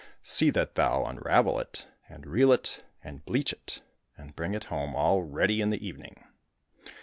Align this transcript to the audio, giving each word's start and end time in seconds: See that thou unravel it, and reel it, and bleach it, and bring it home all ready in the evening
See 0.23 0.49
that 0.49 0.73
thou 0.73 1.03
unravel 1.05 1.59
it, 1.59 1.87
and 2.09 2.25
reel 2.25 2.51
it, 2.51 2.83
and 3.03 3.23
bleach 3.23 3.53
it, 3.53 3.83
and 4.17 4.35
bring 4.35 4.55
it 4.55 4.63
home 4.63 4.95
all 4.95 5.21
ready 5.21 5.61
in 5.61 5.69
the 5.69 5.87
evening 5.87 6.23